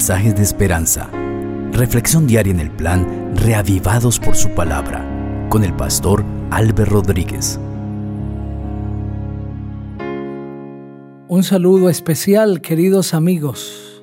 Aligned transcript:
mensajes 0.00 0.34
de 0.34 0.42
esperanza. 0.42 1.10
Reflexión 1.72 2.26
diaria 2.26 2.54
en 2.54 2.60
el 2.60 2.70
plan 2.70 3.36
Reavivados 3.36 4.18
por 4.18 4.34
su 4.34 4.48
palabra 4.54 5.04
con 5.50 5.62
el 5.62 5.76
pastor 5.76 6.24
Álvaro 6.50 6.86
Rodríguez. 6.86 7.60
Un 11.28 11.42
saludo 11.42 11.90
especial, 11.90 12.62
queridos 12.62 13.12
amigos. 13.12 14.02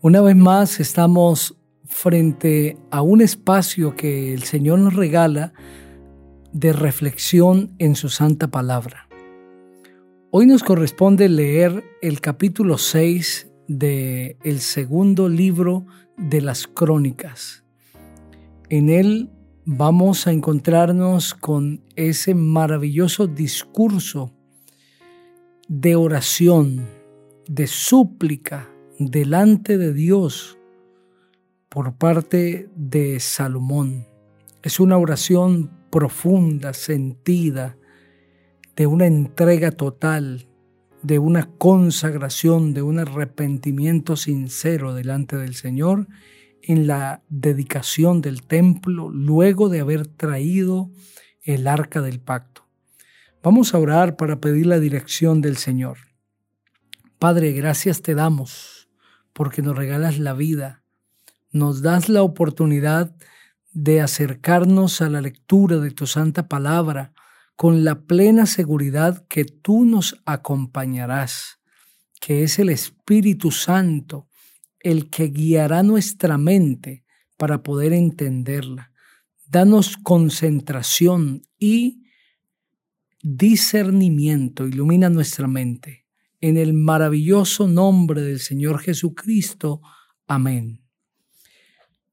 Una 0.00 0.20
vez 0.20 0.34
más 0.34 0.80
estamos 0.80 1.54
frente 1.86 2.76
a 2.90 3.00
un 3.00 3.20
espacio 3.20 3.94
que 3.94 4.34
el 4.34 4.42
Señor 4.42 4.80
nos 4.80 4.94
regala 4.94 5.52
de 6.52 6.72
reflexión 6.72 7.72
en 7.78 7.94
su 7.94 8.08
santa 8.08 8.48
palabra. 8.48 9.08
Hoy 10.32 10.46
nos 10.46 10.64
corresponde 10.64 11.28
leer 11.28 11.84
el 12.02 12.20
capítulo 12.20 12.78
6 12.78 13.48
de 13.68 14.36
el 14.42 14.60
segundo 14.60 15.28
libro 15.28 15.86
de 16.16 16.40
las 16.40 16.66
crónicas. 16.66 17.64
En 18.68 18.90
él 18.90 19.30
vamos 19.64 20.26
a 20.26 20.32
encontrarnos 20.32 21.34
con 21.34 21.84
ese 21.94 22.34
maravilloso 22.34 23.26
discurso 23.26 24.32
de 25.68 25.94
oración, 25.94 26.88
de 27.46 27.66
súplica 27.66 28.68
delante 28.98 29.78
de 29.78 29.92
Dios 29.92 30.58
por 31.68 31.94
parte 31.96 32.70
de 32.74 33.20
Salomón. 33.20 34.06
Es 34.62 34.80
una 34.80 34.96
oración 34.96 35.70
profunda, 35.90 36.72
sentida, 36.72 37.76
de 38.74 38.86
una 38.86 39.06
entrega 39.06 39.70
total, 39.70 40.47
de 41.02 41.18
una 41.18 41.48
consagración, 41.58 42.74
de 42.74 42.82
un 42.82 42.98
arrepentimiento 42.98 44.16
sincero 44.16 44.94
delante 44.94 45.36
del 45.36 45.54
Señor 45.54 46.08
en 46.62 46.86
la 46.86 47.22
dedicación 47.28 48.20
del 48.20 48.42
templo 48.42 49.08
luego 49.10 49.68
de 49.68 49.80
haber 49.80 50.06
traído 50.06 50.90
el 51.42 51.66
arca 51.66 52.02
del 52.02 52.20
pacto. 52.20 52.66
Vamos 53.42 53.74
a 53.74 53.78
orar 53.78 54.16
para 54.16 54.40
pedir 54.40 54.66
la 54.66 54.80
dirección 54.80 55.40
del 55.40 55.56
Señor. 55.56 55.98
Padre, 57.18 57.52
gracias 57.52 58.02
te 58.02 58.14
damos 58.14 58.88
porque 59.32 59.62
nos 59.62 59.76
regalas 59.76 60.18
la 60.18 60.34
vida, 60.34 60.82
nos 61.52 61.80
das 61.80 62.08
la 62.08 62.22
oportunidad 62.22 63.14
de 63.72 64.00
acercarnos 64.00 65.00
a 65.00 65.08
la 65.08 65.20
lectura 65.20 65.78
de 65.78 65.90
tu 65.92 66.06
santa 66.06 66.48
palabra, 66.48 67.12
con 67.58 67.82
la 67.82 68.02
plena 68.02 68.46
seguridad 68.46 69.26
que 69.26 69.44
tú 69.44 69.84
nos 69.84 70.22
acompañarás, 70.26 71.58
que 72.20 72.44
es 72.44 72.60
el 72.60 72.68
Espíritu 72.68 73.50
Santo 73.50 74.28
el 74.78 75.10
que 75.10 75.24
guiará 75.24 75.82
nuestra 75.82 76.38
mente 76.38 77.04
para 77.36 77.64
poder 77.64 77.94
entenderla. 77.94 78.92
Danos 79.44 79.96
concentración 79.96 81.42
y 81.58 82.04
discernimiento, 83.24 84.68
ilumina 84.68 85.10
nuestra 85.10 85.48
mente. 85.48 86.06
En 86.40 86.58
el 86.58 86.74
maravilloso 86.74 87.66
nombre 87.66 88.22
del 88.22 88.38
Señor 88.38 88.78
Jesucristo. 88.78 89.80
Amén. 90.28 90.84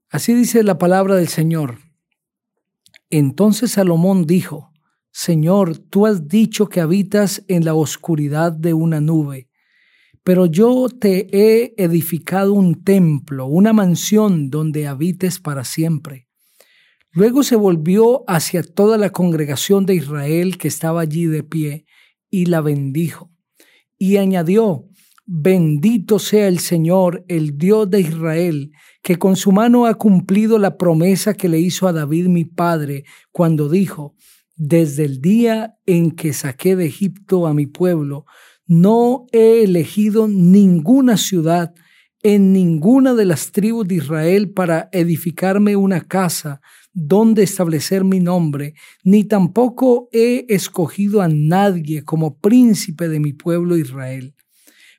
Así 0.10 0.34
dice 0.34 0.64
la 0.64 0.80
palabra 0.80 1.14
del 1.14 1.28
Señor. 1.28 1.82
Entonces 3.12 3.74
Salomón 3.74 4.26
dijo, 4.26 4.72
Señor, 5.18 5.78
tú 5.78 6.08
has 6.08 6.28
dicho 6.28 6.68
que 6.68 6.82
habitas 6.82 7.42
en 7.48 7.64
la 7.64 7.74
oscuridad 7.74 8.52
de 8.52 8.74
una 8.74 9.00
nube, 9.00 9.48
pero 10.26 10.46
yo 10.46 10.90
te 10.90 11.30
he 11.32 11.74
edificado 11.78 12.52
un 12.52 12.84
templo, 12.84 13.46
una 13.46 13.72
mansión 13.72 14.50
donde 14.50 14.88
habites 14.88 15.40
para 15.40 15.64
siempre. 15.64 16.28
Luego 17.14 17.44
se 17.44 17.56
volvió 17.56 18.30
hacia 18.30 18.62
toda 18.62 18.98
la 18.98 19.12
congregación 19.12 19.86
de 19.86 19.96
Israel 19.96 20.58
que 20.58 20.68
estaba 20.68 21.00
allí 21.00 21.28
de 21.28 21.44
pie 21.44 21.86
y 22.30 22.48
la 22.48 22.60
bendijo. 22.60 23.32
Y 23.98 24.18
añadió, 24.18 24.90
bendito 25.26 26.20
sea 26.20 26.50
el 26.50 26.60
Señor, 26.60 27.24
el 27.30 27.58
Dios 27.58 27.90
de 27.90 28.02
Israel, 28.02 28.72
que 29.02 29.16
con 29.16 29.38
su 29.38 29.54
mano 29.54 29.86
ha 29.86 29.94
cumplido 29.94 30.60
la 30.60 30.76
promesa 30.76 31.36
que 31.36 31.48
le 31.48 31.60
hizo 31.62 31.88
a 31.88 31.94
David 31.94 32.28
mi 32.28 32.44
padre 32.44 33.06
cuando 33.32 33.70
dijo, 33.70 34.14
desde 34.56 35.06
el 35.06 35.22
día 35.22 35.78
en 35.86 36.12
que 36.12 36.34
saqué 36.34 36.76
de 36.76 36.86
Egipto 36.86 37.48
a 37.48 37.54
mi 37.54 37.66
pueblo, 37.66 38.26
no 38.68 39.28
he 39.32 39.64
elegido 39.64 40.28
ninguna 40.28 41.18
ciudad 41.18 41.74
en 42.24 42.54
ninguna 42.54 43.14
de 43.14 43.26
las 43.26 43.52
tribus 43.52 43.88
de 43.88 43.96
Israel 43.96 44.50
para 44.50 44.90
edificarme 44.92 45.76
una 45.76 46.02
casa 46.02 46.60
donde 46.92 47.44
establecer 47.44 48.04
mi 48.04 48.20
nombre, 48.20 48.74
ni 49.04 49.26
tampoco 49.26 50.10
he 50.12 50.46
escogido 50.50 51.22
a 51.22 51.28
nadie 51.28 52.04
como 52.04 52.40
príncipe 52.40 53.10
de 53.10 53.20
mi 53.20 53.34
pueblo 53.34 53.78
Israel. 53.78 54.34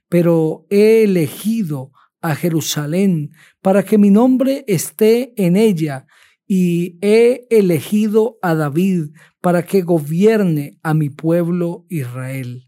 Pero 0.09 0.67
he 0.71 1.03
elegido 1.03 1.91
a 2.21 2.37
Jerusalén 2.37 3.31
para 3.61 3.83
que 3.83 3.99
mi 3.99 4.11
nombre 4.11 4.65
esté 4.69 5.33
en 5.37 5.57
ella, 5.57 6.07
y 6.47 6.99
he 7.03 7.47
elegido 7.51 8.39
a 8.43 8.55
David 8.55 9.11
para 9.41 9.65
que 9.65 9.83
gobierne 9.83 10.79
a 10.83 10.95
mi 10.95 11.11
pueblo 11.11 11.85
Israel. 11.89 12.67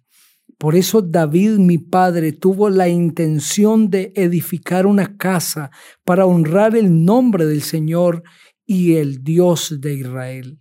Por 0.58 0.74
eso 0.74 1.02
David, 1.02 1.58
mi 1.58 1.78
padre, 1.78 2.32
tuvo 2.32 2.68
la 2.68 2.88
intención 2.88 3.90
de 3.90 4.12
edificar 4.16 4.86
una 4.86 5.16
casa 5.16 5.70
para 6.04 6.26
honrar 6.26 6.76
el 6.76 7.04
nombre 7.04 7.46
del 7.46 7.62
Señor 7.62 8.24
y 8.66 8.96
el 8.96 9.22
Dios 9.22 9.80
de 9.80 9.94
Israel. 9.94 10.58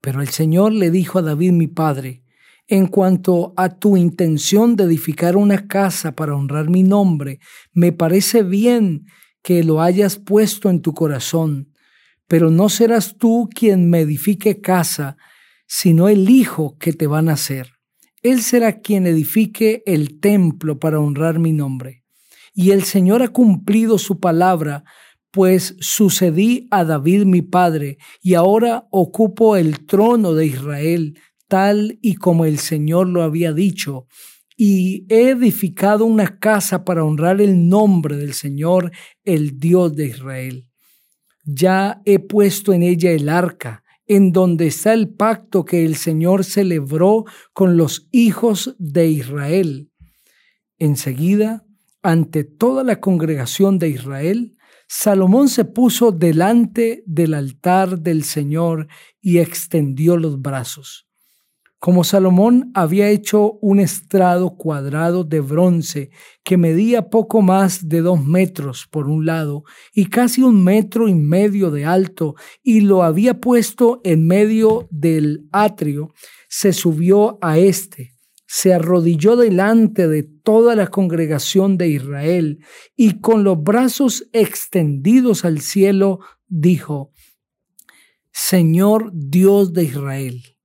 Pero 0.00 0.22
el 0.22 0.28
Señor 0.28 0.72
le 0.72 0.90
dijo 0.90 1.18
a 1.18 1.22
David, 1.22 1.52
mi 1.52 1.66
padre, 1.66 2.22
en 2.66 2.86
cuanto 2.86 3.52
a 3.56 3.78
tu 3.78 3.98
intención 3.98 4.76
de 4.76 4.84
edificar 4.84 5.36
una 5.36 5.66
casa 5.66 6.12
para 6.12 6.34
honrar 6.34 6.70
mi 6.70 6.82
nombre, 6.82 7.40
me 7.72 7.92
parece 7.92 8.42
bien 8.42 9.04
que 9.48 9.64
lo 9.64 9.80
hayas 9.80 10.18
puesto 10.18 10.68
en 10.68 10.82
tu 10.82 10.92
corazón 10.92 11.72
pero 12.28 12.50
no 12.50 12.68
serás 12.68 13.16
tú 13.16 13.48
quien 13.52 13.90
me 13.90 14.00
edifique 14.00 14.60
casa, 14.60 15.16
sino 15.66 16.08
el 16.08 16.28
Hijo 16.28 16.76
que 16.78 16.92
te 16.92 17.06
va 17.06 17.18
a 17.18 17.22
nacer. 17.22 17.72
Él 18.22 18.42
será 18.42 18.80
quien 18.80 19.06
edifique 19.06 19.82
el 19.86 20.20
templo 20.20 20.78
para 20.78 21.00
honrar 21.00 21.38
mi 21.38 21.52
nombre. 21.52 22.04
Y 22.52 22.72
el 22.72 22.84
Señor 22.84 23.22
ha 23.22 23.28
cumplido 23.28 23.96
su 23.98 24.20
palabra, 24.20 24.84
pues 25.30 25.76
sucedí 25.80 26.68
a 26.70 26.84
David 26.84 27.24
mi 27.24 27.42
padre, 27.42 27.96
y 28.20 28.34
ahora 28.34 28.86
ocupo 28.90 29.56
el 29.56 29.86
trono 29.86 30.34
de 30.34 30.46
Israel, 30.46 31.18
tal 31.48 31.98
y 32.02 32.16
como 32.16 32.44
el 32.44 32.58
Señor 32.58 33.08
lo 33.08 33.22
había 33.22 33.52
dicho, 33.52 34.06
y 34.58 35.06
he 35.08 35.30
edificado 35.30 36.04
una 36.04 36.38
casa 36.38 36.84
para 36.84 37.02
honrar 37.02 37.40
el 37.40 37.70
nombre 37.70 38.18
del 38.18 38.34
Señor, 38.34 38.92
el 39.24 39.58
Dios 39.58 39.96
de 39.96 40.08
Israel 40.08 40.68
ya 41.50 42.02
he 42.04 42.18
puesto 42.18 42.74
en 42.74 42.82
ella 42.82 43.10
el 43.10 43.30
arca, 43.30 43.82
en 44.06 44.32
donde 44.32 44.66
está 44.66 44.92
el 44.92 45.08
pacto 45.08 45.64
que 45.64 45.84
el 45.84 45.96
Señor 45.96 46.44
celebró 46.44 47.24
con 47.54 47.78
los 47.78 48.06
hijos 48.12 48.76
de 48.78 49.08
Israel. 49.08 49.90
Enseguida, 50.78 51.64
ante 52.02 52.44
toda 52.44 52.84
la 52.84 53.00
congregación 53.00 53.78
de 53.78 53.88
Israel, 53.88 54.56
Salomón 54.88 55.48
se 55.48 55.64
puso 55.64 56.12
delante 56.12 57.02
del 57.06 57.32
altar 57.32 57.98
del 57.98 58.24
Señor 58.24 58.88
y 59.20 59.38
extendió 59.38 60.18
los 60.18 60.40
brazos. 60.40 61.07
Como 61.80 62.02
Salomón 62.02 62.72
había 62.74 63.08
hecho 63.08 63.52
un 63.60 63.78
estrado 63.78 64.56
cuadrado 64.56 65.22
de 65.22 65.38
bronce 65.38 66.10
que 66.42 66.56
medía 66.56 67.08
poco 67.08 67.40
más 67.40 67.88
de 67.88 68.00
dos 68.00 68.24
metros 68.24 68.88
por 68.90 69.06
un 69.06 69.26
lado 69.26 69.62
y 69.94 70.06
casi 70.06 70.42
un 70.42 70.64
metro 70.64 71.06
y 71.06 71.14
medio 71.14 71.70
de 71.70 71.84
alto, 71.84 72.34
y 72.64 72.80
lo 72.80 73.04
había 73.04 73.34
puesto 73.40 74.00
en 74.02 74.26
medio 74.26 74.88
del 74.90 75.46
atrio, 75.52 76.12
se 76.48 76.72
subió 76.72 77.38
a 77.42 77.58
éste, 77.58 78.16
se 78.44 78.74
arrodilló 78.74 79.36
delante 79.36 80.08
de 80.08 80.24
toda 80.24 80.74
la 80.74 80.88
congregación 80.88 81.78
de 81.78 81.90
Israel 81.90 82.58
y 82.96 83.20
con 83.20 83.44
los 83.44 83.62
brazos 83.62 84.26
extendidos 84.32 85.44
al 85.44 85.60
cielo 85.60 86.18
dijo, 86.48 87.12
Señor 88.32 89.12
Dios 89.14 89.72
de 89.72 89.84
Israel 89.84 90.57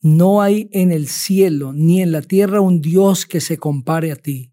no 0.00 0.40
hay 0.40 0.68
en 0.72 0.92
el 0.92 1.08
cielo 1.08 1.72
ni 1.72 2.02
en 2.02 2.12
la 2.12 2.22
tierra 2.22 2.60
un 2.60 2.80
Dios 2.80 3.26
que 3.26 3.40
se 3.40 3.58
compare 3.58 4.12
a 4.12 4.16
ti, 4.16 4.52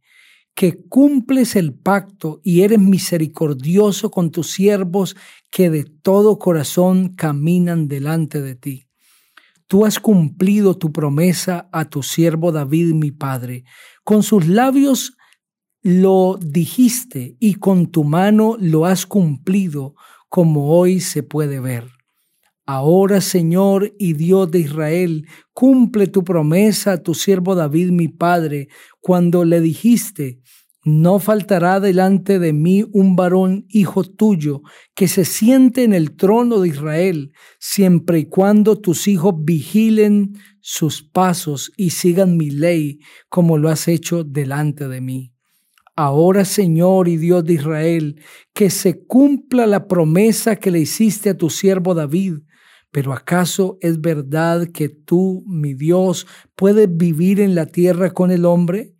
que 0.53 0.83
cumples 0.88 1.55
el 1.55 1.73
pacto 1.73 2.41
y 2.44 2.61
eres 2.61 2.79
misericordioso 2.79 4.11
con 4.11 4.31
tus 4.31 4.51
siervos 4.51 5.15
que 5.51 5.69
de 5.69 5.83
todo 5.83 6.39
corazón 6.39 7.13
caminan 7.15 7.88
delante 7.88 8.41
de 8.41 8.55
ti. 8.55 8.88
Tú 9.67 9.85
has 9.85 9.99
cumplido 9.99 10.77
tu 10.77 10.91
promesa 10.91 11.69
a 11.71 11.85
tu 11.85 12.01
siervo 12.01 12.51
David, 12.51 12.93
mi 12.93 13.11
padre. 13.11 13.65
Con 14.03 14.23
sus 14.23 14.47
labios 14.47 15.17
lo 15.81 16.39
dijiste 16.41 17.35
y 17.39 17.55
con 17.55 17.91
tu 17.91 18.03
mano 18.03 18.55
lo 18.59 18.85
has 18.85 19.05
cumplido, 19.05 19.95
como 20.29 20.77
hoy 20.77 21.00
se 21.01 21.23
puede 21.23 21.59
ver. 21.59 21.96
Ahora, 22.69 23.21
Señor 23.21 23.95
y 23.97 24.11
Dios 24.11 24.51
de 24.51 24.59
Israel, 24.59 25.25
cumple 25.53 26.07
tu 26.07 26.25
promesa 26.25 26.91
a 26.91 27.01
tu 27.01 27.13
siervo 27.13 27.55
David, 27.55 27.91
mi 27.91 28.09
padre, 28.09 28.67
cuando 28.99 29.45
le 29.45 29.61
dijiste, 29.61 30.41
no 30.83 31.19
faltará 31.19 31.79
delante 31.79 32.39
de 32.39 32.51
mí 32.51 32.83
un 32.91 33.15
varón 33.15 33.65
hijo 33.69 34.03
tuyo 34.03 34.63
que 34.95 35.07
se 35.07 35.23
siente 35.23 35.85
en 35.85 35.93
el 35.93 36.17
trono 36.17 36.59
de 36.59 36.67
Israel, 36.67 37.31
siempre 37.57 38.19
y 38.19 38.25
cuando 38.25 38.75
tus 38.75 39.07
hijos 39.07 39.35
vigilen 39.37 40.33
sus 40.59 41.03
pasos 41.03 41.71
y 41.77 41.91
sigan 41.91 42.35
mi 42.35 42.49
ley, 42.49 42.99
como 43.29 43.57
lo 43.57 43.69
has 43.69 43.87
hecho 43.87 44.25
delante 44.25 44.89
de 44.89 44.99
mí. 44.99 45.31
Ahora, 45.95 46.43
Señor 46.43 47.07
y 47.07 47.15
Dios 47.15 47.45
de 47.45 47.53
Israel, 47.53 48.21
que 48.53 48.69
se 48.69 49.05
cumpla 49.05 49.65
la 49.65 49.87
promesa 49.87 50.57
que 50.57 50.69
le 50.69 50.79
hiciste 50.79 51.29
a 51.29 51.37
tu 51.37 51.49
siervo 51.49 51.95
David. 51.95 52.39
Pero 52.92 53.13
¿acaso 53.13 53.78
es 53.81 54.01
verdad 54.01 54.68
que 54.74 54.89
tú, 54.89 55.44
mi 55.48 55.74
Dios, 55.74 56.25
puedes 56.56 56.88
vivir 56.95 57.39
en 57.39 57.56
la 57.56 57.66
tierra 57.66 58.13
con 58.13 58.31
el 58.31 58.45
hombre? 58.45 58.94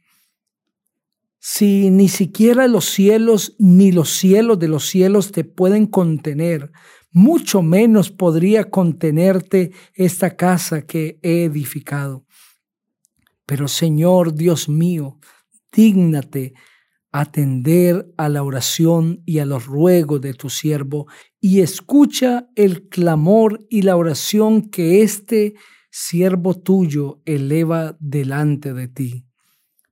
Si 1.40 1.90
ni 1.90 2.10
siquiera 2.10 2.68
los 2.68 2.86
cielos 2.86 3.56
ni 3.58 3.92
los 3.92 4.10
cielos 4.10 4.60
de 4.60 4.68
los 4.68 4.86
cielos 4.86 5.32
te 5.32 5.44
pueden 5.46 5.88
contener, 5.88 6.72
mucho 7.12 7.62
menos 7.62 8.12
podría 8.12 8.70
contenerte 8.70 9.72
esta 9.94 10.36
casa 10.36 10.82
que 10.86 11.20
he 11.24 11.46
edificado. 11.46 12.26
Pero 13.46 13.68
Señor 13.70 14.36
Dios 14.36 14.68
mío, 14.68 15.18
dígnate 15.72 16.54
atender 17.12 18.06
a 18.18 18.30
la 18.30 18.44
oración 18.44 19.24
y 19.26 19.40
a 19.40 19.46
los 19.46 19.66
ruegos 19.66 20.22
de 20.22 20.34
tu 20.34 20.50
siervo 20.50 21.08
y 21.48 21.62
escucha 21.62 22.50
el 22.58 22.90
clamor 22.90 23.66
y 23.70 23.84
la 23.84 23.96
oración 23.96 24.70
que 24.70 25.02
este 25.02 25.56
siervo 25.90 26.56
tuyo 26.56 27.22
eleva 27.24 27.96
delante 28.02 28.74
de 28.74 28.90
ti. 28.90 29.26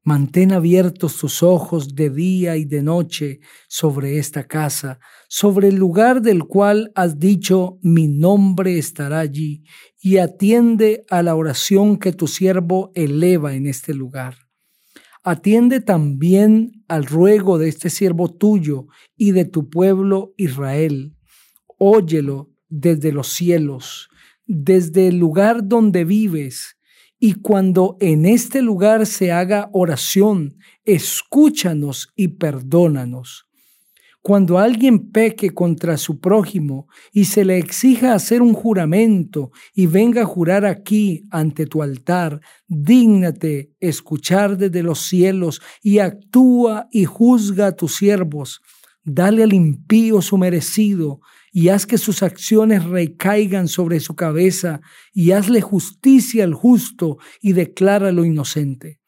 Mantén 0.03 0.51
abiertos 0.51 1.15
tus 1.15 1.43
ojos 1.43 1.95
de 1.95 2.09
día 2.09 2.57
y 2.57 2.65
de 2.65 2.83
noche 2.83 3.39
sobre 3.69 4.17
esta 4.17 4.47
casa, 4.47 4.99
sobre 5.29 5.69
el 5.69 5.77
lugar 5.77 6.21
del 6.21 6.43
cual 6.43 6.91
has 6.93 7.19
dicho, 7.19 7.79
mi 7.81 8.09
nombre 8.09 8.77
estará 8.77 9.19
allí, 9.19 9.63
y 10.01 10.17
atiende 10.17 11.05
a 11.09 11.23
la 11.23 11.35
oración 11.35 11.95
que 11.95 12.11
tu 12.11 12.27
siervo 12.27 12.91
eleva 12.95 13.55
en 13.55 13.67
este 13.67 13.93
lugar. 13.93 14.35
Atiende 15.23 15.79
también 15.79 16.83
al 16.89 17.05
ruego 17.05 17.57
de 17.57 17.69
este 17.69 17.89
siervo 17.89 18.29
tuyo 18.29 18.87
y 19.15 19.31
de 19.31 19.45
tu 19.45 19.69
pueblo 19.69 20.33
Israel. 20.35 21.14
Óyelo 21.77 22.51
desde 22.69 23.11
los 23.11 23.27
cielos, 23.27 24.09
desde 24.45 25.07
el 25.07 25.17
lugar 25.17 25.67
donde 25.67 26.05
vives, 26.05 26.77
y 27.19 27.33
cuando 27.33 27.97
en 27.99 28.25
este 28.25 28.61
lugar 28.61 29.05
se 29.05 29.31
haga 29.31 29.69
oración, 29.71 30.57
escúchanos 30.83 32.09
y 32.15 32.27
perdónanos 32.29 33.45
cuando 34.25 34.57
alguien 34.57 35.11
peque 35.11 35.51
contra 35.51 35.97
su 35.97 36.19
prójimo 36.19 36.87
y 37.11 37.25
se 37.25 37.45
le 37.45 37.59
exija 37.59 38.15
hacer 38.15 38.41
un 38.41 38.55
juramento 38.55 39.51
y 39.71 39.85
venga 39.85 40.23
a 40.23 40.25
jurar 40.25 40.65
aquí 40.65 41.21
ante 41.29 41.67
tu 41.67 41.83
altar, 41.83 42.41
dígnate 42.67 43.75
escuchar 43.79 44.57
desde 44.57 44.81
los 44.81 45.01
cielos 45.01 45.61
y 45.83 45.99
actúa 45.99 46.87
y 46.89 47.05
juzga 47.05 47.67
a 47.67 47.75
tus 47.75 47.97
siervos. 47.97 48.61
Dale 49.03 49.43
al 49.43 49.53
impío 49.53 50.23
su 50.23 50.39
merecido 50.39 51.19
y 51.57 51.69
haz 51.69 51.85
que 51.85 51.97
sus 51.97 52.21
acciones 52.21 52.83
recaigan 52.83 53.69
sobre 53.69 54.01
su 54.01 54.13
cabeza 54.13 54.81
y 55.13 55.31
hazle 55.31 55.61
justicia 55.61 56.43
al 56.43 56.53
justo 56.53 57.17
y 57.41 57.53
decláralo 57.53 58.25
inocente. 58.25 58.99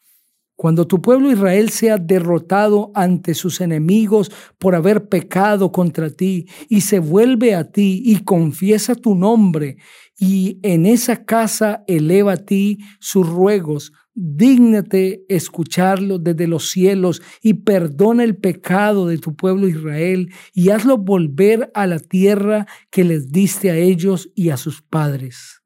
Cuando 0.55 0.87
tu 0.87 1.01
pueblo 1.01 1.29
Israel 1.29 1.71
sea 1.71 1.97
derrotado 1.97 2.89
ante 2.95 3.33
sus 3.33 3.59
enemigos 3.59 4.31
por 4.57 4.75
haber 4.75 5.09
pecado 5.09 5.73
contra 5.73 6.09
ti 6.09 6.45
y 6.69 6.81
se 6.81 6.99
vuelve 6.99 7.53
a 7.53 7.69
ti 7.69 8.01
y 8.05 8.23
confiesa 8.23 8.95
tu 8.95 9.13
nombre 9.13 9.75
y 10.17 10.61
en 10.63 10.85
esa 10.85 11.25
casa 11.25 11.83
eleva 11.85 12.31
a 12.31 12.37
ti 12.37 12.77
sus 13.01 13.27
ruegos, 13.27 13.91
dígnate 14.19 15.23
escucharlo 15.29 16.17
desde 16.17 16.47
los 16.47 16.71
cielos 16.71 17.21
y 17.43 17.53
perdona 17.53 18.23
el 18.23 18.35
pecado 18.35 19.05
de 19.05 19.19
tu 19.19 19.35
pueblo 19.35 19.67
Israel 19.67 20.33
y 20.53 20.71
hazlo 20.71 20.97
volver 20.97 21.69
a 21.75 21.85
la 21.85 21.99
tierra 21.99 22.65
que 22.89 23.03
les 23.03 23.31
diste 23.31 23.69
a 23.69 23.77
ellos 23.77 24.31
y 24.33 24.49
a 24.49 24.57
sus 24.57 24.81
padres. 24.81 25.61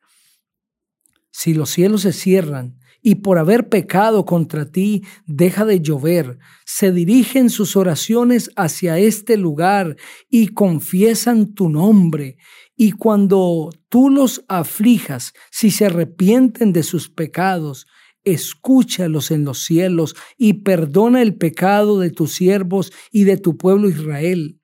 Si 1.31 1.53
los 1.53 1.69
cielos 1.69 2.01
se 2.01 2.12
cierran 2.12 2.77
y 3.01 3.15
por 3.15 3.38
haber 3.38 3.69
pecado 3.69 4.25
contra 4.25 4.69
ti 4.69 5.03
deja 5.25 5.65
de 5.65 5.81
llover. 5.81 6.38
Se 6.65 6.92
dirigen 6.92 7.50
sus 7.50 7.75
oraciones 7.75 8.51
hacia 8.56 9.00
este 9.00 9.38
lugar 9.38 9.95
y 10.30 10.50
confiesan 10.50 11.53
tu 11.53 11.69
nombre. 11.69 12.38
Y 12.75 12.92
cuando 12.92 13.69
tú 13.89 14.09
los 14.09 14.44
aflijas, 14.48 15.33
si 15.51 15.71
se 15.71 15.88
arrepienten 15.88 16.74
de 16.74 16.83
sus 16.83 17.09
pecados, 17.09 17.88
escúchalos 18.24 19.32
en 19.32 19.46
los 19.46 19.64
cielos 19.64 20.16
y 20.38 20.54
perdona 20.62 21.22
el 21.22 21.36
pecado 21.36 22.00
de 22.00 22.12
tus 22.12 22.34
siervos 22.34 22.92
y 23.12 23.24
de 23.24 23.38
tu 23.38 23.58
pueblo 23.58 23.90
Israel 23.90 24.62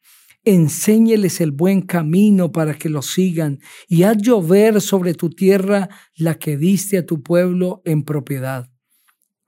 enséñeles 0.47 1.41
el 1.41 1.51
buen 1.51 1.81
camino 1.81 2.53
para 2.53 2.73
que 2.75 2.87
lo 2.87 3.01
sigan 3.01 3.59
y 3.89 4.03
haz 4.03 4.15
llover 4.17 4.79
sobre 4.79 5.13
tu 5.13 5.29
tierra 5.29 5.89
la 6.15 6.39
que 6.39 6.55
diste 6.55 6.97
a 6.97 7.05
tu 7.05 7.21
pueblo 7.21 7.81
en 7.83 8.03
propiedad. 8.03 8.69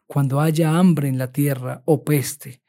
Cuando 0.08 0.42
haya 0.42 0.78
hambre 0.78 1.08
en 1.08 1.18
la 1.18 1.32
tierra 1.32 1.84
o 1.86 2.04
peste, 2.04 2.62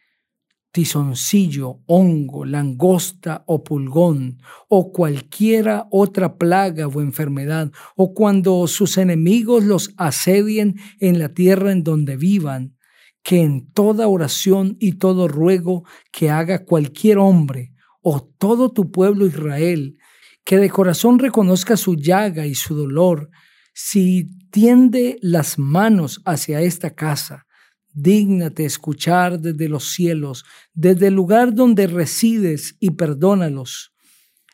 tizoncillo, 0.72 1.80
hongo, 1.86 2.44
langosta 2.44 3.44
o 3.46 3.64
pulgón, 3.64 4.38
o 4.68 4.92
cualquiera 4.92 5.86
otra 5.90 6.36
plaga 6.36 6.86
o 6.86 7.00
enfermedad, 7.00 7.72
o 7.96 8.14
cuando 8.14 8.66
sus 8.66 8.98
enemigos 8.98 9.64
los 9.64 9.92
asedien 9.96 10.76
en 11.00 11.18
la 11.18 11.30
tierra 11.30 11.72
en 11.72 11.82
donde 11.82 12.16
vivan, 12.16 12.76
que 13.22 13.42
en 13.42 13.70
toda 13.72 14.08
oración 14.08 14.76
y 14.80 14.92
todo 14.92 15.28
ruego 15.28 15.84
que 16.12 16.30
haga 16.30 16.64
cualquier 16.64 17.18
hombre, 17.18 17.72
o 18.00 18.22
todo 18.22 18.70
tu 18.70 18.90
pueblo 18.90 19.26
Israel, 19.26 19.96
que 20.44 20.56
de 20.56 20.70
corazón 20.70 21.18
reconozca 21.18 21.76
su 21.76 21.96
llaga 21.96 22.46
y 22.46 22.54
su 22.54 22.74
dolor, 22.74 23.30
si 23.74 24.30
tiende 24.50 25.18
las 25.20 25.58
manos 25.58 26.22
hacia 26.24 26.60
esta 26.60 26.94
casa, 26.94 27.46
dígnate 27.92 28.64
escuchar 28.64 29.40
desde 29.40 29.68
los 29.68 29.92
cielos, 29.92 30.44
desde 30.74 31.08
el 31.08 31.14
lugar 31.14 31.54
donde 31.54 31.86
resides 31.86 32.76
y 32.80 32.90
perdónalos. 32.90 33.92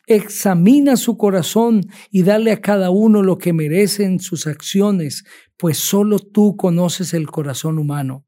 Examina 0.07 0.95
su 0.95 1.17
corazón 1.17 1.85
y 2.09 2.23
dale 2.23 2.51
a 2.51 2.61
cada 2.61 2.89
uno 2.89 3.23
lo 3.23 3.37
que 3.37 3.51
merecen 3.51 4.19
sus 4.19 4.47
acciones, 4.47 5.25
pues 5.57 5.77
solo 5.77 6.19
tú 6.19 6.55
conoces 6.55 7.13
el 7.13 7.27
corazón 7.27 7.77
humano. 7.77 8.25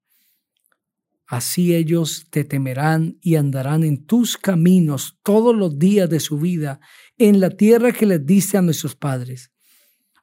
Así 1.29 1.75
ellos 1.75 2.25
te 2.31 2.43
temerán 2.43 3.19
y 3.21 3.35
andarán 3.35 3.83
en 3.83 4.03
tus 4.03 4.35
caminos 4.35 5.19
todos 5.21 5.55
los 5.55 5.77
días 5.77 6.09
de 6.09 6.19
su 6.19 6.39
vida 6.39 6.79
en 7.19 7.39
la 7.39 7.51
tierra 7.51 7.91
que 7.91 8.07
les 8.07 8.25
diste 8.25 8.57
a 8.57 8.63
nuestros 8.63 8.95
padres. 8.95 9.51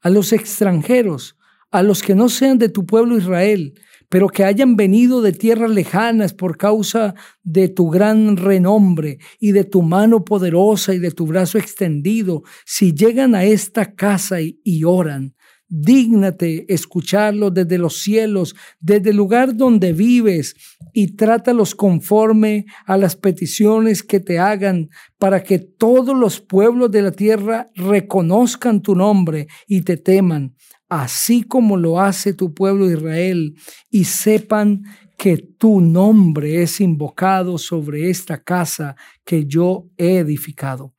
A 0.00 0.10
los 0.10 0.32
extranjeros, 0.32 1.38
a 1.70 1.84
los 1.84 2.02
que 2.02 2.16
no 2.16 2.28
sean 2.28 2.58
de 2.58 2.68
tu 2.68 2.86
pueblo 2.86 3.16
Israel, 3.16 3.80
pero 4.08 4.28
que 4.28 4.44
hayan 4.44 4.76
venido 4.76 5.22
de 5.22 5.32
tierras 5.32 5.70
lejanas 5.70 6.34
por 6.34 6.56
causa 6.56 7.14
de 7.42 7.68
tu 7.68 7.90
gran 7.90 8.36
renombre 8.36 9.18
y 9.40 9.52
de 9.52 9.64
tu 9.64 9.82
mano 9.82 10.24
poderosa 10.24 10.94
y 10.94 10.98
de 10.98 11.10
tu 11.10 11.26
brazo 11.26 11.58
extendido, 11.58 12.42
si 12.64 12.92
llegan 12.92 13.34
a 13.34 13.44
esta 13.44 13.94
casa 13.94 14.38
y, 14.40 14.84
oran, 14.84 15.34
Dígnate 15.68 16.72
escucharlos 16.72 17.52
desde 17.52 17.76
los 17.76 18.00
cielos, 18.00 18.54
desde 18.78 19.10
el 19.10 19.16
lugar 19.16 19.56
donde 19.56 19.92
vives, 19.92 20.54
y 20.92 21.16
trátalos 21.16 21.74
conforme 21.74 22.66
a 22.86 22.96
las 22.96 23.16
peticiones 23.16 24.04
que 24.04 24.20
te 24.20 24.38
hagan, 24.38 24.90
para 25.18 25.42
que 25.42 25.58
todos 25.58 26.16
los 26.16 26.40
pueblos 26.40 26.92
de 26.92 27.02
la 27.02 27.10
tierra 27.10 27.68
reconozcan 27.74 28.80
tu 28.80 28.94
nombre 28.94 29.48
y 29.66 29.82
te 29.82 29.96
teman, 29.96 30.54
así 30.88 31.42
como 31.42 31.76
lo 31.76 32.00
hace 32.00 32.32
tu 32.32 32.54
pueblo 32.54 32.90
Israel, 32.90 33.54
y 33.90 34.04
sepan 34.04 34.82
que 35.18 35.38
tu 35.38 35.80
nombre 35.80 36.62
es 36.62 36.80
invocado 36.80 37.58
sobre 37.58 38.10
esta 38.10 38.42
casa 38.42 38.96
que 39.24 39.46
yo 39.46 39.88
he 39.96 40.18
edificado. 40.18 40.95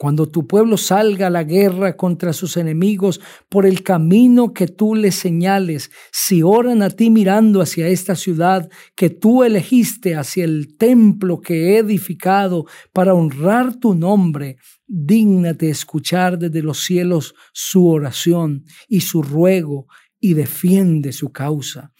Cuando 0.00 0.26
tu 0.26 0.46
pueblo 0.46 0.78
salga 0.78 1.26
a 1.26 1.30
la 1.30 1.44
guerra 1.44 1.94
contra 1.94 2.32
sus 2.32 2.56
enemigos 2.56 3.20
por 3.50 3.66
el 3.66 3.82
camino 3.82 4.54
que 4.54 4.66
tú 4.66 4.94
les 4.94 5.14
señales, 5.14 5.90
si 6.10 6.42
oran 6.42 6.80
a 6.80 6.88
ti 6.88 7.10
mirando 7.10 7.60
hacia 7.60 7.86
esta 7.86 8.16
ciudad 8.16 8.70
que 8.96 9.10
tú 9.10 9.44
elegiste, 9.44 10.16
hacia 10.16 10.44
el 10.44 10.78
templo 10.78 11.42
que 11.42 11.74
he 11.74 11.78
edificado 11.80 12.64
para 12.94 13.12
honrar 13.12 13.76
tu 13.76 13.94
nombre, 13.94 14.56
dígnate 14.86 15.68
escuchar 15.68 16.38
desde 16.38 16.62
los 16.62 16.78
cielos 16.82 17.34
su 17.52 17.86
oración 17.86 18.64
y 18.88 19.02
su 19.02 19.22
ruego 19.22 19.86
y 20.18 20.32
defiende 20.32 21.12
su 21.12 21.30
causa. 21.30 21.92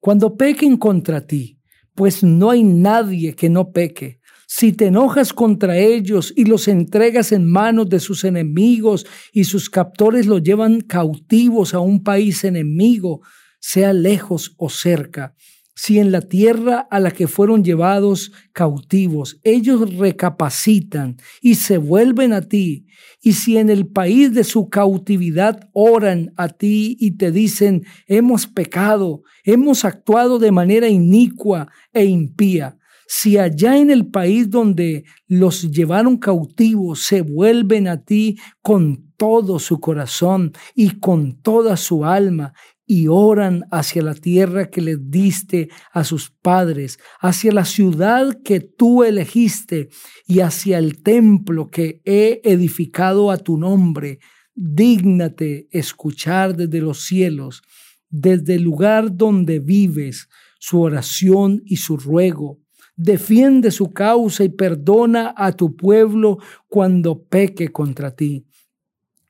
Cuando 0.00 0.36
pequen 0.36 0.76
contra 0.76 1.24
ti, 1.24 1.60
pues 1.94 2.24
no 2.24 2.50
hay 2.50 2.64
nadie 2.64 3.36
que 3.36 3.48
no 3.48 3.70
peque, 3.70 4.18
si 4.46 4.72
te 4.72 4.86
enojas 4.86 5.32
contra 5.32 5.76
ellos 5.76 6.32
y 6.36 6.44
los 6.44 6.68
entregas 6.68 7.32
en 7.32 7.46
manos 7.46 7.88
de 7.88 8.00
sus 8.00 8.24
enemigos 8.24 9.06
y 9.32 9.44
sus 9.44 9.70
captores 9.70 10.26
los 10.26 10.42
llevan 10.42 10.80
cautivos 10.80 11.74
a 11.74 11.80
un 11.80 12.02
país 12.02 12.44
enemigo, 12.44 13.20
sea 13.60 13.92
lejos 13.92 14.54
o 14.58 14.68
cerca, 14.68 15.34
si 15.74 15.98
en 15.98 16.12
la 16.12 16.20
tierra 16.20 16.86
a 16.90 17.00
la 17.00 17.10
que 17.10 17.26
fueron 17.26 17.64
llevados 17.64 18.30
cautivos 18.52 19.40
ellos 19.42 19.96
recapacitan 19.96 21.16
y 21.40 21.56
se 21.56 21.78
vuelven 21.78 22.32
a 22.32 22.42
ti, 22.42 22.86
y 23.20 23.32
si 23.32 23.56
en 23.56 23.70
el 23.70 23.86
país 23.86 24.32
de 24.34 24.44
su 24.44 24.68
cautividad 24.68 25.68
oran 25.72 26.32
a 26.36 26.48
ti 26.48 26.96
y 27.00 27.12
te 27.12 27.32
dicen, 27.32 27.84
hemos 28.06 28.46
pecado, 28.46 29.22
hemos 29.44 29.84
actuado 29.84 30.38
de 30.38 30.52
manera 30.52 30.88
inicua 30.88 31.68
e 31.92 32.04
impía, 32.04 32.76
si 33.06 33.38
allá 33.38 33.78
en 33.78 33.90
el 33.90 34.06
país 34.06 34.50
donde 34.50 35.04
los 35.26 35.70
llevaron 35.70 36.16
cautivos 36.16 37.02
se 37.02 37.22
vuelven 37.22 37.88
a 37.88 38.02
ti 38.02 38.38
con 38.62 39.12
todo 39.16 39.58
su 39.58 39.80
corazón 39.80 40.52
y 40.74 40.98
con 40.98 41.40
toda 41.40 41.76
su 41.76 42.04
alma 42.04 42.52
y 42.86 43.06
oran 43.08 43.64
hacia 43.70 44.02
la 44.02 44.14
tierra 44.14 44.70
que 44.70 44.82
les 44.82 45.10
diste 45.10 45.70
a 45.92 46.04
sus 46.04 46.30
padres, 46.30 46.98
hacia 47.20 47.52
la 47.52 47.64
ciudad 47.64 48.42
que 48.44 48.60
tú 48.60 49.04
elegiste 49.04 49.88
y 50.26 50.40
hacia 50.40 50.78
el 50.78 51.02
templo 51.02 51.70
que 51.70 52.02
he 52.04 52.42
edificado 52.44 53.30
a 53.30 53.38
tu 53.38 53.56
nombre, 53.56 54.18
dígnate 54.54 55.66
escuchar 55.70 56.54
desde 56.56 56.80
los 56.80 57.00
cielos, 57.00 57.62
desde 58.10 58.56
el 58.56 58.62
lugar 58.62 59.16
donde 59.16 59.60
vives, 59.60 60.28
su 60.58 60.80
oración 60.80 61.62
y 61.64 61.76
su 61.76 61.96
ruego 61.96 62.63
Defiende 62.96 63.70
su 63.70 63.92
causa 63.92 64.44
y 64.44 64.48
perdona 64.50 65.34
a 65.36 65.52
tu 65.52 65.76
pueblo 65.76 66.38
cuando 66.68 67.22
peque 67.24 67.70
contra 67.72 68.14
ti. 68.14 68.46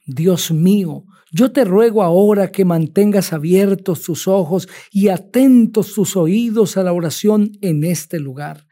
Dios 0.07 0.53
mío, 0.53 1.05
yo 1.33 1.51
te 1.51 1.65
ruego 1.65 2.03
ahora 2.03 2.53
que 2.53 2.65
mantengas 2.65 3.33
abiertos 3.33 4.03
tus 4.03 4.29
ojos 4.29 4.69
y 4.93 5.09
atentos 5.09 5.95
tus 5.95 6.17
oídos 6.17 6.77
a 6.77 6.83
la 6.83 6.93
oración 6.93 7.53
en 7.61 7.85
este 7.85 8.21
lugar. 8.21 8.67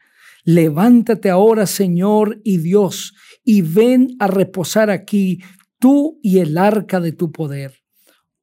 Levántate 0.45 1.29
ahora, 1.29 1.65
Señor 1.65 2.39
y 2.43 2.57
Dios, 2.57 3.15
y 3.43 3.61
ven 3.61 4.15
a 4.19 4.27
reposar 4.27 4.89
aquí 4.89 5.41
tú 5.79 6.19
y 6.21 6.39
el 6.39 6.57
arca 6.57 6.99
de 6.99 7.11
tu 7.11 7.31
poder. 7.31 7.73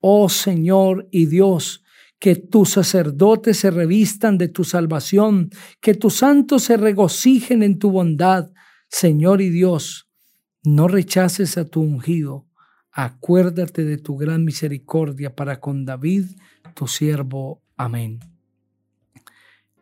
Oh 0.01 0.29
Señor 0.29 1.09
y 1.11 1.27
Dios, 1.27 1.83
que 2.21 2.37
tus 2.37 2.71
sacerdotes 2.71 3.59
se 3.59 3.71
revistan 3.71 4.37
de 4.37 4.49
tu 4.49 4.63
salvación, 4.63 5.51
que 5.81 5.95
tus 5.95 6.19
santos 6.19 6.63
se 6.65 6.77
regocijen 6.77 7.63
en 7.63 7.79
tu 7.79 7.91
bondad. 7.91 8.53
Señor 8.89 9.41
y 9.41 9.49
Dios, 9.49 10.11
no 10.63 10.87
rechaces 10.87 11.57
a 11.57 11.65
tu 11.65 11.81
ungido, 11.81 12.47
acuérdate 12.93 13.85
de 13.85 13.97
tu 13.97 14.19
gran 14.19 14.45
misericordia 14.45 15.35
para 15.35 15.61
con 15.61 15.87
David, 15.87 16.27
tu 16.75 16.87
siervo. 16.87 17.63
Amén. 17.77 18.21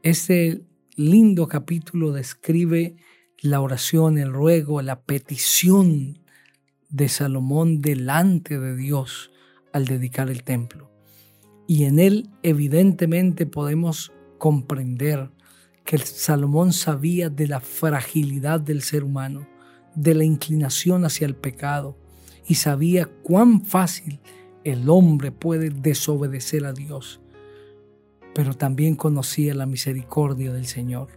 Este 0.05 0.63
lindo 0.95 1.49
capítulo 1.49 2.13
describe 2.13 2.97
la 3.41 3.61
oración, 3.61 4.17
el 4.17 4.33
ruego, 4.33 4.81
la 4.81 5.03
petición 5.03 6.21
de 6.89 7.09
Salomón 7.09 7.81
delante 7.81 8.61
de 8.61 8.77
Dios 8.77 9.33
al 9.73 9.87
dedicar 9.87 10.31
el 10.31 10.45
templo. 10.45 10.98
Y 11.71 11.85
en 11.85 11.99
él 11.99 12.31
evidentemente 12.43 13.45
podemos 13.45 14.11
comprender 14.39 15.31
que 15.85 15.99
Salomón 15.99 16.73
sabía 16.73 17.29
de 17.29 17.47
la 17.47 17.61
fragilidad 17.61 18.59
del 18.59 18.81
ser 18.81 19.05
humano, 19.05 19.47
de 19.95 20.15
la 20.15 20.25
inclinación 20.25 21.05
hacia 21.05 21.27
el 21.27 21.37
pecado, 21.37 21.99
y 22.47 22.55
sabía 22.55 23.05
cuán 23.05 23.67
fácil 23.67 24.19
el 24.65 24.89
hombre 24.89 25.31
puede 25.31 25.69
desobedecer 25.69 26.65
a 26.65 26.73
Dios. 26.73 27.21
Pero 28.35 28.55
también 28.55 28.97
conocía 28.97 29.55
la 29.55 29.67
misericordia 29.67 30.55
del 30.55 30.65
Señor, 30.65 31.09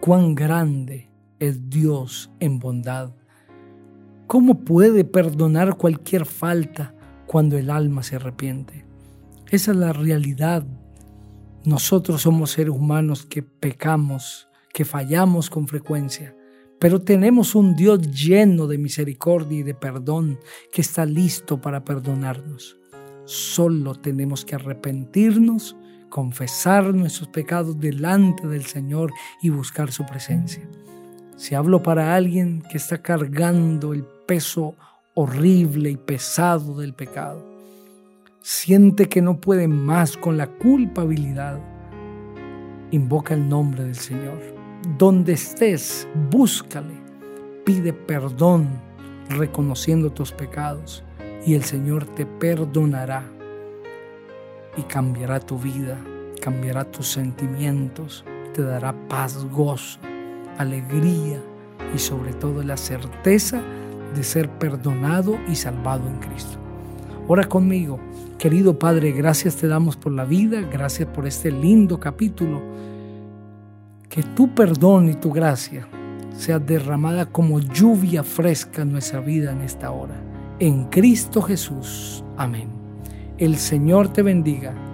cuán 0.00 0.34
grande 0.34 1.08
es 1.38 1.70
Dios 1.70 2.30
en 2.40 2.58
bondad. 2.58 3.14
¿Cómo 4.26 4.64
puede 4.64 5.04
perdonar 5.04 5.78
cualquier 5.78 6.26
falta 6.26 6.94
cuando 7.26 7.56
el 7.56 7.70
alma 7.70 8.02
se 8.02 8.16
arrepiente? 8.16 8.87
Esa 9.50 9.70
es 9.70 9.78
la 9.78 9.94
realidad. 9.94 10.66
Nosotros 11.64 12.22
somos 12.22 12.50
seres 12.50 12.74
humanos 12.74 13.24
que 13.24 13.42
pecamos, 13.42 14.46
que 14.74 14.84
fallamos 14.84 15.48
con 15.48 15.66
frecuencia, 15.66 16.36
pero 16.78 17.00
tenemos 17.00 17.54
un 17.54 17.74
Dios 17.74 18.02
lleno 18.10 18.66
de 18.66 18.76
misericordia 18.76 19.60
y 19.60 19.62
de 19.62 19.74
perdón 19.74 20.38
que 20.70 20.82
está 20.82 21.06
listo 21.06 21.62
para 21.62 21.82
perdonarnos. 21.82 22.76
Solo 23.24 23.94
tenemos 23.94 24.44
que 24.44 24.54
arrepentirnos, 24.54 25.76
confesar 26.10 26.92
nuestros 26.92 27.28
pecados 27.28 27.80
delante 27.80 28.46
del 28.46 28.66
Señor 28.66 29.12
y 29.40 29.48
buscar 29.48 29.92
su 29.92 30.04
presencia. 30.04 30.68
Si 31.36 31.54
hablo 31.54 31.82
para 31.82 32.14
alguien 32.14 32.62
que 32.70 32.76
está 32.76 33.00
cargando 33.00 33.94
el 33.94 34.04
peso 34.26 34.74
horrible 35.14 35.90
y 35.90 35.96
pesado 35.96 36.78
del 36.78 36.92
pecado, 36.92 37.57
siente 38.40 39.08
que 39.08 39.22
no 39.22 39.40
puede 39.40 39.68
más 39.68 40.16
con 40.16 40.36
la 40.36 40.46
culpabilidad, 40.46 41.60
invoca 42.90 43.34
el 43.34 43.48
nombre 43.48 43.84
del 43.84 43.96
Señor. 43.96 44.40
Donde 44.96 45.32
estés, 45.32 46.08
búscale, 46.30 46.94
pide 47.64 47.92
perdón 47.92 48.68
reconociendo 49.28 50.10
tus 50.10 50.32
pecados 50.32 51.04
y 51.44 51.54
el 51.54 51.64
Señor 51.64 52.06
te 52.06 52.26
perdonará 52.26 53.24
y 54.76 54.82
cambiará 54.82 55.40
tu 55.40 55.58
vida, 55.58 55.98
cambiará 56.40 56.84
tus 56.84 57.08
sentimientos, 57.08 58.24
te 58.54 58.62
dará 58.62 58.94
paz, 59.08 59.44
gozo, 59.52 59.98
alegría 60.56 61.42
y 61.94 61.98
sobre 61.98 62.32
todo 62.32 62.62
la 62.62 62.76
certeza 62.76 63.60
de 64.14 64.22
ser 64.22 64.48
perdonado 64.58 65.38
y 65.48 65.56
salvado 65.56 66.08
en 66.08 66.18
Cristo. 66.18 66.67
Ora 67.30 67.46
conmigo. 67.46 68.00
Querido 68.38 68.78
Padre, 68.78 69.12
gracias 69.12 69.56
te 69.56 69.68
damos 69.68 69.98
por 69.98 70.12
la 70.12 70.24
vida, 70.24 70.62
gracias 70.62 71.06
por 71.08 71.26
este 71.26 71.52
lindo 71.52 72.00
capítulo. 72.00 72.62
Que 74.08 74.22
tu 74.22 74.54
perdón 74.54 75.10
y 75.10 75.14
tu 75.14 75.30
gracia 75.30 75.86
sea 76.34 76.58
derramada 76.58 77.26
como 77.26 77.60
lluvia 77.60 78.22
fresca 78.22 78.80
en 78.80 78.92
nuestra 78.92 79.20
vida 79.20 79.52
en 79.52 79.60
esta 79.60 79.90
hora. 79.90 80.14
En 80.58 80.84
Cristo 80.86 81.42
Jesús. 81.42 82.24
Amén. 82.38 82.70
El 83.36 83.56
Señor 83.56 84.10
te 84.10 84.22
bendiga 84.22 84.87